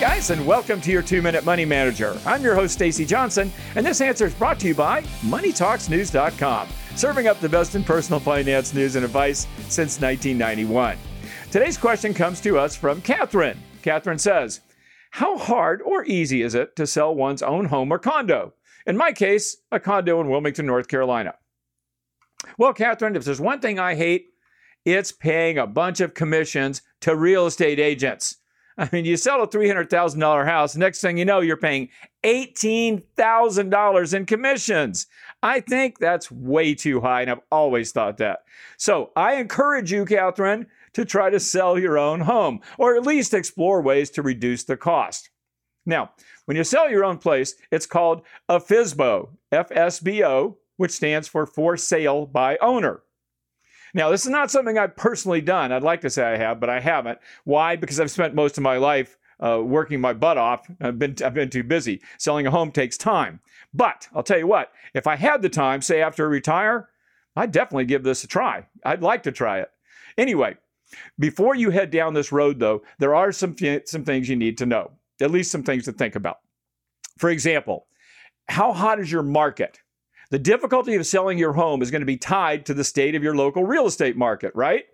Guys, 0.00 0.30
and 0.30 0.46
welcome 0.46 0.80
to 0.82 0.92
your 0.92 1.02
two 1.02 1.20
minute 1.20 1.44
money 1.44 1.64
manager. 1.64 2.16
I'm 2.24 2.40
your 2.40 2.54
host, 2.54 2.74
Stacy 2.74 3.04
Johnson, 3.04 3.50
and 3.74 3.84
this 3.84 4.00
answer 4.00 4.26
is 4.26 4.34
brought 4.34 4.60
to 4.60 4.68
you 4.68 4.74
by 4.76 5.02
MoneyTalksNews.com, 5.22 6.68
serving 6.94 7.26
up 7.26 7.40
the 7.40 7.48
best 7.48 7.74
in 7.74 7.82
personal 7.82 8.20
finance 8.20 8.72
news 8.72 8.94
and 8.94 9.04
advice 9.04 9.48
since 9.68 10.00
1991. 10.00 10.96
Today's 11.50 11.76
question 11.76 12.14
comes 12.14 12.40
to 12.42 12.56
us 12.56 12.76
from 12.76 13.02
Catherine. 13.02 13.60
Catherine 13.82 14.18
says, 14.18 14.60
How 15.10 15.36
hard 15.36 15.82
or 15.82 16.04
easy 16.04 16.42
is 16.42 16.54
it 16.54 16.76
to 16.76 16.86
sell 16.86 17.12
one's 17.12 17.42
own 17.42 17.64
home 17.64 17.90
or 17.90 17.98
condo? 17.98 18.54
In 18.86 18.96
my 18.96 19.10
case, 19.10 19.56
a 19.72 19.80
condo 19.80 20.20
in 20.20 20.28
Wilmington, 20.28 20.66
North 20.66 20.86
Carolina. 20.86 21.34
Well, 22.56 22.72
Catherine, 22.72 23.16
if 23.16 23.24
there's 23.24 23.40
one 23.40 23.58
thing 23.58 23.80
I 23.80 23.96
hate, 23.96 24.26
it's 24.84 25.10
paying 25.10 25.58
a 25.58 25.66
bunch 25.66 25.98
of 25.98 26.14
commissions 26.14 26.82
to 27.00 27.16
real 27.16 27.46
estate 27.46 27.80
agents. 27.80 28.36
I 28.78 28.88
mean, 28.92 29.04
you 29.04 29.16
sell 29.16 29.42
a 29.42 29.48
$300,000 29.48 30.46
house, 30.46 30.76
next 30.76 31.00
thing 31.00 31.18
you 31.18 31.24
know, 31.24 31.40
you're 31.40 31.56
paying 31.56 31.88
$18,000 32.22 34.14
in 34.14 34.26
commissions. 34.26 35.06
I 35.42 35.60
think 35.60 35.98
that's 35.98 36.30
way 36.30 36.74
too 36.74 37.00
high, 37.00 37.22
and 37.22 37.30
I've 37.30 37.40
always 37.50 37.90
thought 37.90 38.18
that. 38.18 38.44
So 38.76 39.10
I 39.16 39.34
encourage 39.34 39.90
you, 39.90 40.04
Catherine, 40.04 40.66
to 40.92 41.04
try 41.04 41.28
to 41.28 41.40
sell 41.40 41.76
your 41.78 41.98
own 41.98 42.20
home, 42.20 42.60
or 42.78 42.94
at 42.96 43.02
least 43.02 43.34
explore 43.34 43.82
ways 43.82 44.10
to 44.10 44.22
reduce 44.22 44.62
the 44.64 44.76
cost. 44.76 45.30
Now, 45.84 46.12
when 46.44 46.56
you 46.56 46.64
sell 46.64 46.88
your 46.88 47.04
own 47.04 47.18
place, 47.18 47.54
it's 47.72 47.86
called 47.86 48.22
a 48.48 48.60
FSBO, 48.60 49.30
F 49.50 49.72
S 49.72 50.00
B 50.00 50.22
O, 50.22 50.58
which 50.76 50.92
stands 50.92 51.26
for 51.26 51.46
for 51.46 51.76
sale 51.76 52.26
by 52.26 52.58
owner. 52.60 53.02
Now, 53.98 54.10
this 54.10 54.24
is 54.24 54.30
not 54.30 54.48
something 54.48 54.78
I've 54.78 54.96
personally 54.96 55.40
done. 55.40 55.72
I'd 55.72 55.82
like 55.82 56.02
to 56.02 56.10
say 56.10 56.22
I 56.22 56.36
have, 56.36 56.60
but 56.60 56.70
I 56.70 56.78
haven't. 56.78 57.18
Why? 57.42 57.74
Because 57.74 57.98
I've 57.98 58.12
spent 58.12 58.32
most 58.32 58.56
of 58.56 58.62
my 58.62 58.76
life 58.76 59.18
uh, 59.40 59.60
working 59.60 60.00
my 60.00 60.12
butt 60.12 60.38
off. 60.38 60.70
I've 60.80 61.00
been, 61.00 61.16
I've 61.24 61.34
been 61.34 61.50
too 61.50 61.64
busy. 61.64 62.00
Selling 62.16 62.46
a 62.46 62.50
home 62.52 62.70
takes 62.70 62.96
time. 62.96 63.40
But 63.74 64.06
I'll 64.14 64.22
tell 64.22 64.38
you 64.38 64.46
what, 64.46 64.70
if 64.94 65.08
I 65.08 65.16
had 65.16 65.42
the 65.42 65.48
time, 65.48 65.82
say 65.82 66.00
after 66.00 66.24
I 66.24 66.30
retire, 66.30 66.90
I'd 67.34 67.50
definitely 67.50 67.86
give 67.86 68.04
this 68.04 68.22
a 68.22 68.28
try. 68.28 68.68
I'd 68.84 69.02
like 69.02 69.24
to 69.24 69.32
try 69.32 69.58
it. 69.58 69.70
Anyway, 70.16 70.56
before 71.18 71.56
you 71.56 71.70
head 71.70 71.90
down 71.90 72.14
this 72.14 72.30
road, 72.30 72.60
though, 72.60 72.82
there 73.00 73.16
are 73.16 73.32
some, 73.32 73.56
some 73.84 74.04
things 74.04 74.28
you 74.28 74.36
need 74.36 74.58
to 74.58 74.66
know, 74.66 74.92
at 75.20 75.32
least 75.32 75.50
some 75.50 75.64
things 75.64 75.86
to 75.86 75.92
think 75.92 76.14
about. 76.14 76.38
For 77.18 77.30
example, 77.30 77.88
how 78.48 78.72
hot 78.72 79.00
is 79.00 79.10
your 79.10 79.24
market? 79.24 79.80
The 80.30 80.38
difficulty 80.38 80.94
of 80.94 81.06
selling 81.06 81.38
your 81.38 81.54
home 81.54 81.80
is 81.80 81.90
going 81.90 82.02
to 82.02 82.06
be 82.06 82.18
tied 82.18 82.66
to 82.66 82.74
the 82.74 82.84
state 82.84 83.14
of 83.14 83.22
your 83.22 83.34
local 83.34 83.64
real 83.64 83.86
estate 83.86 84.16
market, 84.16 84.52
right? 84.54 84.84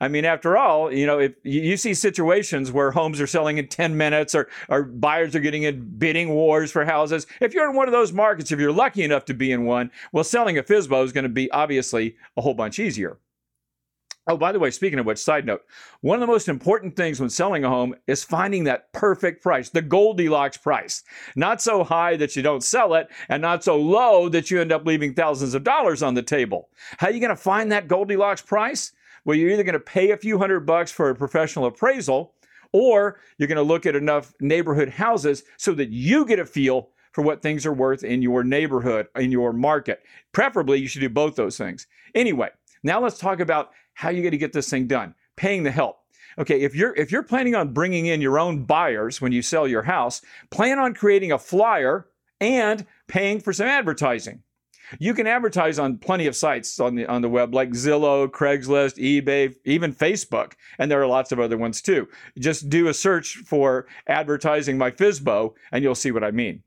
I 0.00 0.08
mean, 0.08 0.24
after 0.24 0.56
all, 0.56 0.92
you 0.92 1.06
know, 1.06 1.18
if 1.18 1.32
you 1.42 1.76
see 1.76 1.94
situations 1.94 2.70
where 2.70 2.90
homes 2.90 3.20
are 3.20 3.26
selling 3.26 3.58
in 3.58 3.68
10 3.68 3.96
minutes 3.96 4.34
or, 4.34 4.48
or 4.68 4.82
buyers 4.82 5.34
are 5.34 5.40
getting 5.40 5.62
in 5.62 5.98
bidding 5.98 6.30
wars 6.30 6.70
for 6.70 6.84
houses, 6.84 7.26
if 7.40 7.54
you're 7.54 7.68
in 7.68 7.76
one 7.76 7.88
of 7.88 7.92
those 7.92 8.12
markets, 8.12 8.52
if 8.52 8.58
you're 8.58 8.72
lucky 8.72 9.02
enough 9.02 9.24
to 9.26 9.34
be 9.34 9.50
in 9.50 9.64
one, 9.64 9.90
well, 10.12 10.24
selling 10.24 10.58
a 10.58 10.62
FSBO 10.62 11.04
is 11.04 11.12
going 11.12 11.24
to 11.24 11.28
be 11.28 11.50
obviously 11.50 12.16
a 12.36 12.42
whole 12.42 12.54
bunch 12.54 12.78
easier. 12.78 13.18
Oh, 14.26 14.38
by 14.38 14.52
the 14.52 14.58
way, 14.58 14.70
speaking 14.70 14.98
of 14.98 15.04
which, 15.04 15.18
side 15.18 15.44
note, 15.44 15.62
one 16.00 16.16
of 16.16 16.20
the 16.20 16.32
most 16.32 16.48
important 16.48 16.96
things 16.96 17.20
when 17.20 17.28
selling 17.28 17.62
a 17.62 17.68
home 17.68 17.94
is 18.06 18.24
finding 18.24 18.64
that 18.64 18.90
perfect 18.92 19.42
price, 19.42 19.68
the 19.68 19.82
Goldilocks 19.82 20.56
price. 20.56 21.02
Not 21.36 21.60
so 21.60 21.84
high 21.84 22.16
that 22.16 22.34
you 22.34 22.42
don't 22.42 22.64
sell 22.64 22.94
it, 22.94 23.08
and 23.28 23.42
not 23.42 23.62
so 23.62 23.76
low 23.76 24.30
that 24.30 24.50
you 24.50 24.62
end 24.62 24.72
up 24.72 24.86
leaving 24.86 25.12
thousands 25.12 25.52
of 25.52 25.62
dollars 25.62 26.02
on 26.02 26.14
the 26.14 26.22
table. 26.22 26.70
How 26.96 27.08
are 27.08 27.12
you 27.12 27.20
going 27.20 27.28
to 27.28 27.36
find 27.36 27.70
that 27.70 27.86
Goldilocks 27.86 28.40
price? 28.40 28.92
Well, 29.26 29.36
you're 29.36 29.50
either 29.50 29.62
going 29.62 29.74
to 29.74 29.80
pay 29.80 30.10
a 30.10 30.16
few 30.16 30.38
hundred 30.38 30.60
bucks 30.60 30.90
for 30.90 31.10
a 31.10 31.14
professional 31.14 31.66
appraisal, 31.66 32.34
or 32.72 33.20
you're 33.36 33.48
going 33.48 33.56
to 33.56 33.62
look 33.62 33.84
at 33.84 33.94
enough 33.94 34.32
neighborhood 34.40 34.88
houses 34.88 35.44
so 35.58 35.74
that 35.74 35.90
you 35.90 36.24
get 36.24 36.38
a 36.38 36.46
feel 36.46 36.88
for 37.12 37.22
what 37.22 37.42
things 37.42 37.64
are 37.66 37.74
worth 37.74 38.02
in 38.02 38.22
your 38.22 38.42
neighborhood, 38.42 39.06
in 39.16 39.30
your 39.30 39.52
market. 39.52 40.02
Preferably, 40.32 40.80
you 40.80 40.88
should 40.88 41.00
do 41.00 41.10
both 41.10 41.36
those 41.36 41.56
things. 41.56 41.86
Anyway, 42.14 42.48
now 42.82 43.00
let's 43.00 43.18
talk 43.18 43.40
about 43.40 43.70
how 43.94 44.08
are 44.08 44.12
you 44.12 44.22
going 44.22 44.32
to 44.32 44.38
get 44.38 44.52
this 44.52 44.70
thing 44.70 44.86
done. 44.86 45.14
Paying 45.36 45.62
the 45.62 45.70
help. 45.70 45.98
Okay, 46.38 46.62
if 46.62 46.74
you're 46.74 46.94
if 46.96 47.12
you're 47.12 47.22
planning 47.22 47.54
on 47.54 47.72
bringing 47.72 48.06
in 48.06 48.20
your 48.20 48.38
own 48.38 48.64
buyers 48.64 49.20
when 49.20 49.32
you 49.32 49.40
sell 49.40 49.68
your 49.68 49.82
house, 49.82 50.20
plan 50.50 50.78
on 50.78 50.94
creating 50.94 51.32
a 51.32 51.38
flyer 51.38 52.08
and 52.40 52.86
paying 53.06 53.40
for 53.40 53.52
some 53.52 53.66
advertising. 53.66 54.42
You 54.98 55.14
can 55.14 55.26
advertise 55.26 55.78
on 55.78 55.98
plenty 55.98 56.26
of 56.26 56.36
sites 56.36 56.78
on 56.78 56.94
the 56.96 57.06
on 57.06 57.22
the 57.22 57.28
web 57.28 57.54
like 57.54 57.70
Zillow, 57.70 58.28
Craigslist, 58.28 58.98
eBay, 58.98 59.54
even 59.64 59.94
Facebook, 59.94 60.52
and 60.78 60.90
there 60.90 61.00
are 61.00 61.06
lots 61.06 61.32
of 61.32 61.40
other 61.40 61.56
ones 61.56 61.80
too. 61.80 62.08
Just 62.38 62.68
do 62.68 62.88
a 62.88 62.94
search 62.94 63.36
for 63.36 63.86
advertising 64.06 64.76
my 64.76 64.90
FSBO 64.90 65.54
and 65.72 65.82
you'll 65.82 65.94
see 65.94 66.10
what 66.10 66.24
I 66.24 66.32
mean. 66.32 66.62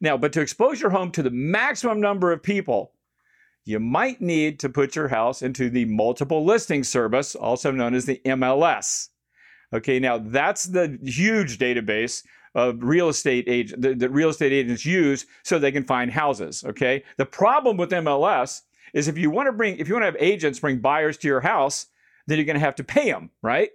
Now, 0.00 0.16
but 0.16 0.32
to 0.34 0.40
expose 0.40 0.80
your 0.80 0.90
home 0.90 1.10
to 1.12 1.22
the 1.22 1.30
maximum 1.30 2.00
number 2.00 2.30
of 2.30 2.42
people, 2.42 2.92
you 3.68 3.78
might 3.78 4.20
need 4.20 4.58
to 4.60 4.68
put 4.70 4.96
your 4.96 5.08
house 5.08 5.42
into 5.42 5.68
the 5.68 5.84
multiple 5.84 6.44
listing 6.44 6.82
service, 6.82 7.34
also 7.34 7.70
known 7.70 7.94
as 7.94 8.06
the 8.06 8.20
MLS. 8.24 9.08
Okay, 9.74 9.98
now 9.98 10.16
that's 10.16 10.64
the 10.64 10.98
huge 11.02 11.58
database 11.58 12.24
of 12.54 12.82
real 12.82 13.10
estate 13.10 13.44
agent 13.46 13.82
that, 13.82 14.08
real 14.08 14.30
estate 14.30 14.52
agents 14.52 14.86
use 14.86 15.26
so 15.44 15.58
they 15.58 15.70
can 15.70 15.84
find 15.84 16.10
houses. 16.10 16.64
Okay, 16.64 17.04
the 17.18 17.26
problem 17.26 17.76
with 17.76 17.90
MLS 17.90 18.62
is 18.94 19.06
if 19.06 19.18
you 19.18 19.30
want 19.30 19.48
to 19.48 19.52
bring 19.52 19.76
if 19.76 19.86
you 19.86 19.94
want 19.94 20.02
to 20.02 20.06
have 20.06 20.16
agents 20.18 20.60
bring 20.60 20.78
buyers 20.78 21.18
to 21.18 21.28
your 21.28 21.40
house, 21.40 21.88
then 22.26 22.38
you're 22.38 22.46
going 22.46 22.54
to 22.54 22.60
have 22.60 22.76
to 22.76 22.84
pay 22.84 23.12
them, 23.12 23.30
right? 23.42 23.68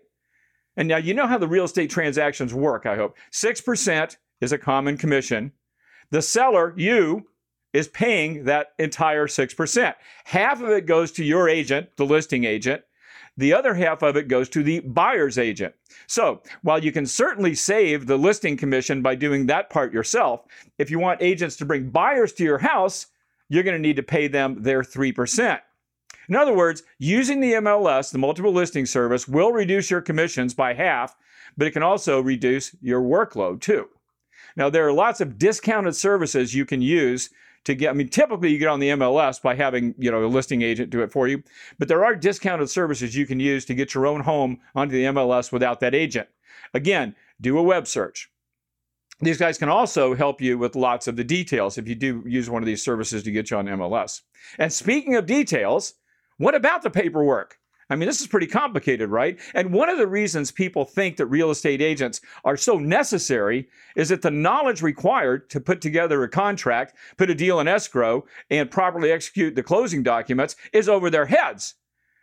And 0.75 0.87
now 0.87 0.97
you 0.97 1.13
know 1.13 1.27
how 1.27 1.37
the 1.37 1.47
real 1.47 1.65
estate 1.65 1.91
transactions 1.91 2.51
work. 2.51 2.87
I 2.87 2.95
hope 2.95 3.15
six 3.31 3.61
percent 3.61 4.17
is 4.41 4.51
a 4.51 4.57
common 4.57 4.97
commission. 4.97 5.51
The 6.09 6.23
seller, 6.23 6.73
you, 6.75 7.27
is 7.73 7.87
paying 7.87 8.45
that 8.45 8.73
entire 8.77 9.27
6%. 9.27 9.95
Half 10.25 10.61
of 10.61 10.69
it 10.69 10.85
goes 10.85 11.11
to 11.13 11.23
your 11.23 11.49
agent, 11.49 11.89
the 11.97 12.05
listing 12.05 12.43
agent. 12.43 12.83
The 13.35 13.53
other 13.53 13.73
half 13.73 14.03
of 14.03 14.15
it 14.15 14.27
goes 14.27 14.47
to 14.49 14.61
the 14.61 14.81
buyer's 14.81 15.39
agent. 15.39 15.73
So, 16.05 16.43
while 16.61 16.83
you 16.83 16.91
can 16.91 17.07
certainly 17.07 17.55
save 17.55 18.05
the 18.05 18.17
listing 18.17 18.57
commission 18.57 19.01
by 19.01 19.15
doing 19.15 19.47
that 19.47 19.71
part 19.71 19.91
yourself, 19.91 20.45
if 20.77 20.91
you 20.91 20.99
want 20.99 21.21
agents 21.21 21.55
to 21.57 21.65
bring 21.65 21.89
buyers 21.89 22.31
to 22.33 22.43
your 22.43 22.59
house, 22.59 23.07
you're 23.49 23.63
going 23.63 23.75
to 23.75 23.81
need 23.81 23.95
to 23.95 24.03
pay 24.03 24.27
them 24.27 24.61
their 24.61 24.83
3%. 24.83 25.59
In 26.29 26.35
other 26.35 26.53
words, 26.53 26.83
using 26.99 27.39
the 27.39 27.53
MLS, 27.53 28.11
the 28.11 28.17
multiple 28.17 28.53
listing 28.53 28.85
service, 28.85 29.27
will 29.27 29.51
reduce 29.51 29.89
your 29.89 30.01
commissions 30.01 30.53
by 30.53 30.73
half, 30.73 31.15
but 31.57 31.67
it 31.67 31.71
can 31.71 31.83
also 31.83 32.21
reduce 32.21 32.75
your 32.81 33.01
workload 33.01 33.61
too. 33.61 33.89
Now, 34.55 34.69
there 34.69 34.87
are 34.87 34.93
lots 34.93 35.21
of 35.21 35.37
discounted 35.37 35.95
services 35.95 36.53
you 36.53 36.65
can 36.65 36.81
use 36.81 37.29
to 37.65 37.75
get. 37.75 37.89
I 37.89 37.93
mean, 37.93 38.09
typically 38.09 38.51
you 38.51 38.57
get 38.57 38.67
on 38.67 38.79
the 38.79 38.89
MLS 38.89 39.41
by 39.41 39.55
having 39.55 39.95
you 39.97 40.11
know 40.11 40.23
a 40.23 40.27
listing 40.27 40.61
agent 40.61 40.89
do 40.89 41.01
it 41.01 41.11
for 41.11 41.27
you, 41.27 41.43
but 41.79 41.87
there 41.87 42.05
are 42.05 42.15
discounted 42.15 42.69
services 42.69 43.15
you 43.15 43.25
can 43.25 43.39
use 43.39 43.65
to 43.65 43.73
get 43.73 43.93
your 43.93 44.07
own 44.07 44.21
home 44.21 44.59
onto 44.75 44.93
the 44.93 45.05
MLS 45.05 45.51
without 45.51 45.79
that 45.79 45.95
agent. 45.95 46.27
Again, 46.73 47.15
do 47.39 47.57
a 47.57 47.63
web 47.63 47.87
search. 47.87 48.29
These 49.21 49.37
guys 49.37 49.57
can 49.57 49.69
also 49.69 50.15
help 50.15 50.41
you 50.41 50.57
with 50.57 50.75
lots 50.75 51.07
of 51.07 51.15
the 51.15 51.23
details 51.23 51.77
if 51.77 51.87
you 51.87 51.95
do 51.95 52.23
use 52.25 52.49
one 52.49 52.61
of 52.61 52.67
these 52.67 52.83
services 52.83 53.23
to 53.23 53.31
get 53.31 53.51
you 53.51 53.57
on 53.57 53.67
MLS. 53.67 54.21
And 54.57 54.73
speaking 54.73 55.15
of 55.15 55.25
details, 55.25 55.93
what 56.37 56.55
about 56.55 56.81
the 56.81 56.89
paperwork? 56.89 57.57
I 57.93 57.95
mean, 57.95 58.07
this 58.07 58.21
is 58.21 58.27
pretty 58.27 58.47
complicated, 58.47 59.09
right? 59.09 59.39
And 59.53 59.71
one 59.71 59.87
of 59.87 59.99
the 59.99 60.07
reasons 60.07 60.51
people 60.51 60.83
think 60.83 61.17
that 61.17 61.27
real 61.27 61.51
estate 61.51 61.79
agents 61.79 62.21
are 62.43 62.57
so 62.57 62.79
necessary 62.79 63.69
is 63.95 64.09
that 64.09 64.23
the 64.23 64.31
knowledge 64.31 64.81
required 64.81 65.47
to 65.51 65.61
put 65.61 65.79
together 65.79 66.23
a 66.23 66.29
contract, 66.29 66.95
put 67.17 67.29
a 67.29 67.35
deal 67.35 67.59
in 67.59 67.67
escrow, 67.67 68.25
and 68.49 68.71
properly 68.71 69.11
execute 69.11 69.53
the 69.53 69.61
closing 69.61 70.01
documents 70.01 70.55
is 70.73 70.89
over 70.89 71.11
their 71.11 71.27
heads. 71.27 71.75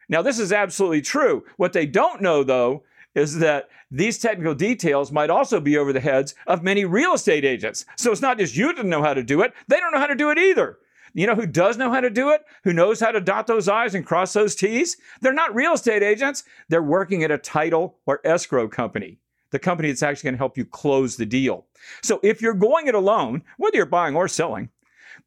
Now, 0.09 0.23
this 0.23 0.41
is 0.41 0.53
absolutely 0.53 1.03
true. 1.03 1.45
What 1.57 1.73
they 1.73 1.87
don't 1.87 2.21
know, 2.21 2.43
though, 2.43 2.83
is 3.15 3.39
that 3.39 3.69
these 3.93 4.19
technical 4.19 4.57
details 4.57 5.13
might 5.13 5.31
also 5.31 5.61
be 5.61 5.79
over 5.79 5.93
the 5.93 6.01
heads 6.01 6.35
of 6.49 6.65
many 6.65 6.85
real 6.85 7.15
estate 7.15 7.45
agents. 7.45 7.85
So 7.97 8.11
it's 8.11 8.21
not 8.21 8.39
just 8.39 8.57
you 8.57 8.75
to 8.75 8.83
know 8.83 9.05
how 9.05 9.15
to 9.15 9.23
do 9.23 9.41
it, 9.43 9.53
they 9.69 9.79
don't 9.79 9.93
know 9.93 10.01
how 10.01 10.09
to 10.09 10.17
do 10.17 10.31
it 10.31 10.39
either. 10.39 10.79
You 11.15 11.27
know 11.27 11.35
who 11.35 11.47
does 11.47 11.77
know 11.77 11.91
how 11.91 12.01
to 12.01 12.11
do 12.11 12.31
it? 12.31 12.43
Who 12.65 12.73
knows 12.73 13.01
how 13.01 13.11
to 13.11 13.21
dot 13.21 13.47
those 13.47 13.69
I's 13.69 13.95
and 13.95 14.07
cross 14.07 14.33
those 14.33 14.55
T's? 14.55 14.97
They're 15.21 15.33
not 15.33 15.55
real 15.55 15.73
estate 15.73 16.03
agents. 16.03 16.45
They're 16.69 16.83
working 16.83 17.25
at 17.25 17.31
a 17.31 17.39
title 17.39 17.99
or 18.07 18.21
escrow 18.25 18.69
company, 18.69 19.19
the 19.51 19.59
company 19.59 19.89
that's 19.89 20.03
actually 20.03 20.29
going 20.29 20.35
to 20.35 20.39
help 20.39 20.57
you 20.57 20.65
close 20.65 21.17
the 21.17 21.27
deal. 21.27 21.67
So 22.03 22.21
if 22.23 22.41
you're 22.41 22.55
going 22.55 22.87
it 22.87 22.95
alone, 22.95 23.43
whether 23.59 23.77
you're 23.77 23.87
buying 23.87 24.17
or 24.17 24.29
selling, 24.29 24.69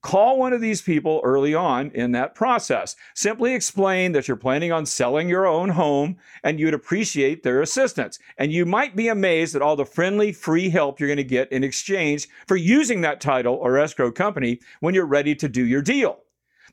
Call 0.03 0.37
one 0.37 0.51
of 0.51 0.59
these 0.59 0.81
people 0.81 1.21
early 1.23 1.55
on 1.55 1.89
in 1.91 2.11
that 2.11 2.35
process. 2.35 2.97
Simply 3.15 3.53
explain 3.53 4.11
that 4.11 4.27
you're 4.27 4.35
planning 4.35 4.69
on 4.69 4.85
selling 4.85 5.29
your 5.29 5.47
own 5.47 5.69
home 5.69 6.17
and 6.43 6.59
you'd 6.59 6.73
appreciate 6.73 7.41
their 7.41 7.61
assistance. 7.61 8.19
And 8.37 8.51
you 8.51 8.65
might 8.65 8.97
be 8.97 9.07
amazed 9.07 9.55
at 9.55 9.61
all 9.61 9.77
the 9.77 9.85
friendly, 9.85 10.33
free 10.33 10.69
help 10.69 10.99
you're 10.99 11.07
going 11.07 11.17
to 11.17 11.23
get 11.23 11.49
in 11.53 11.63
exchange 11.63 12.27
for 12.47 12.57
using 12.57 12.99
that 13.01 13.21
title 13.21 13.55
or 13.55 13.77
escrow 13.77 14.11
company 14.11 14.59
when 14.81 14.93
you're 14.93 15.05
ready 15.05 15.35
to 15.35 15.47
do 15.47 15.65
your 15.65 15.81
deal. 15.81 16.19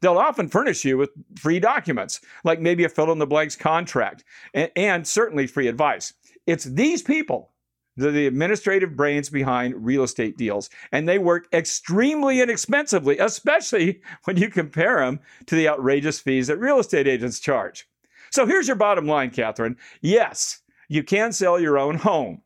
They'll 0.00 0.18
often 0.18 0.48
furnish 0.48 0.84
you 0.84 0.98
with 0.98 1.10
free 1.38 1.60
documents, 1.60 2.20
like 2.42 2.60
maybe 2.60 2.82
a 2.82 2.88
fill 2.88 3.12
in 3.12 3.18
the 3.18 3.26
blanks 3.26 3.54
contract, 3.54 4.24
and, 4.54 4.72
and 4.74 5.06
certainly 5.06 5.46
free 5.46 5.68
advice. 5.68 6.14
It's 6.48 6.64
these 6.64 7.02
people 7.02 7.52
the 7.96 8.26
administrative 8.26 8.96
brains 8.96 9.28
behind 9.28 9.84
real 9.84 10.04
estate 10.04 10.36
deals, 10.36 10.70
and 10.92 11.08
they 11.08 11.18
work 11.18 11.48
extremely 11.52 12.40
inexpensively, 12.40 13.18
especially 13.18 14.00
when 14.24 14.36
you 14.36 14.48
compare 14.48 15.00
them 15.00 15.20
to 15.46 15.54
the 15.54 15.68
outrageous 15.68 16.20
fees 16.20 16.46
that 16.46 16.58
real 16.58 16.78
estate 16.78 17.06
agents 17.06 17.40
charge. 17.40 17.88
So 18.30 18.46
here's 18.46 18.68
your 18.68 18.76
bottom 18.76 19.06
line, 19.06 19.30
Catherine. 19.30 19.76
Yes, 20.00 20.60
you 20.88 21.02
can 21.02 21.32
sell 21.32 21.58
your 21.58 21.78
own 21.78 21.96
home, 21.96 22.42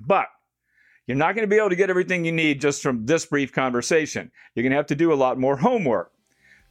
but 0.00 0.28
you're 1.06 1.16
not 1.16 1.34
going 1.34 1.42
to 1.42 1.50
be 1.50 1.58
able 1.58 1.70
to 1.70 1.76
get 1.76 1.90
everything 1.90 2.24
you 2.24 2.30
need 2.30 2.60
just 2.60 2.82
from 2.82 3.04
this 3.04 3.26
brief 3.26 3.52
conversation. 3.52 4.30
You're 4.54 4.62
going 4.62 4.70
to 4.70 4.76
have 4.76 4.86
to 4.86 4.94
do 4.94 5.12
a 5.12 5.14
lot 5.14 5.38
more 5.38 5.56
homework. 5.56 6.12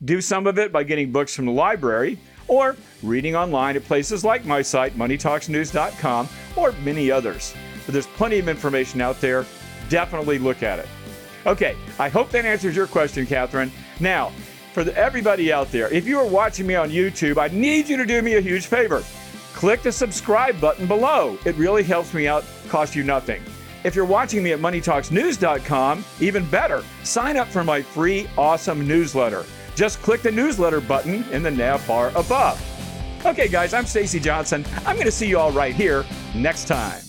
Do 0.05 0.21
some 0.21 0.47
of 0.47 0.57
it 0.57 0.71
by 0.71 0.83
getting 0.83 1.11
books 1.11 1.35
from 1.35 1.45
the 1.45 1.51
library 1.51 2.17
or 2.47 2.77
reading 3.03 3.35
online 3.35 3.75
at 3.75 3.83
places 3.83 4.23
like 4.23 4.45
my 4.45 4.61
site, 4.61 4.97
moneytalksnews.com, 4.97 6.29
or 6.55 6.71
many 6.83 7.11
others. 7.11 7.53
But 7.89 7.93
there's 7.93 8.05
plenty 8.05 8.37
of 8.37 8.47
information 8.47 9.01
out 9.01 9.19
there. 9.19 9.47
Definitely 9.89 10.37
look 10.37 10.61
at 10.61 10.77
it. 10.77 10.87
Okay, 11.47 11.75
I 11.97 12.07
hope 12.07 12.29
that 12.29 12.45
answers 12.45 12.75
your 12.75 12.85
question, 12.85 13.25
Catherine. 13.25 13.71
Now, 13.99 14.31
for 14.73 14.83
the, 14.83 14.95
everybody 14.95 15.51
out 15.51 15.71
there, 15.71 15.91
if 15.91 16.05
you 16.05 16.19
are 16.19 16.27
watching 16.27 16.67
me 16.67 16.75
on 16.75 16.91
YouTube, 16.91 17.39
I 17.39 17.47
need 17.47 17.89
you 17.89 17.97
to 17.97 18.05
do 18.05 18.21
me 18.21 18.35
a 18.35 18.41
huge 18.41 18.67
favor. 18.67 19.03
Click 19.55 19.81
the 19.81 19.91
subscribe 19.91 20.61
button 20.61 20.85
below. 20.85 21.39
It 21.45 21.55
really 21.55 21.81
helps 21.81 22.13
me 22.13 22.27
out, 22.27 22.45
costs 22.67 22.95
you 22.95 23.03
nothing. 23.03 23.41
If 23.83 23.95
you're 23.95 24.05
watching 24.05 24.43
me 24.43 24.51
at 24.51 24.59
moneytalksnews.com, 24.59 26.05
even 26.19 26.45
better, 26.45 26.83
sign 27.03 27.37
up 27.37 27.47
for 27.47 27.63
my 27.63 27.81
free 27.81 28.29
awesome 28.37 28.87
newsletter. 28.87 29.45
Just 29.73 29.99
click 30.03 30.21
the 30.21 30.31
newsletter 30.31 30.79
button 30.79 31.23
in 31.31 31.41
the 31.41 31.49
nav 31.49 31.87
bar 31.87 32.09
above. 32.09 32.63
Okay, 33.25 33.47
guys, 33.47 33.73
I'm 33.73 33.87
Stacy 33.87 34.19
Johnson. 34.19 34.63
I'm 34.85 34.95
going 34.95 35.07
to 35.07 35.11
see 35.11 35.27
you 35.27 35.39
all 35.39 35.51
right 35.51 35.73
here 35.73 36.05
next 36.35 36.67
time. 36.67 37.08